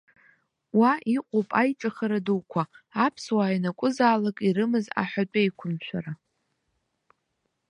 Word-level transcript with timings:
Уа 0.79 0.93
иҟоуп 1.15 1.49
аиҿыхара 1.61 2.19
дуқәа, 2.25 2.63
аԥсуаа 3.05 3.49
ианакәызаалак 3.55 4.37
ирымаз 4.47 4.85
аҳәатәеиқәымшәара. 5.01 6.13